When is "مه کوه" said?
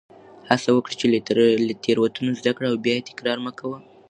3.45-3.77